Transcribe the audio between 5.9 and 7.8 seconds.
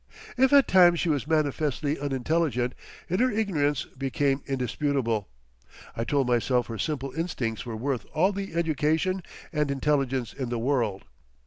I told myself her simple instincts were